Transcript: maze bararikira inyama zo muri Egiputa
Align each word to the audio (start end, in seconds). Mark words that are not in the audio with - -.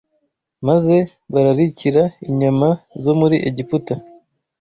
maze 0.67 0.95
bararikira 1.33 2.03
inyama 2.29 2.69
zo 3.03 3.13
muri 3.19 3.37
Egiputa 3.49 3.93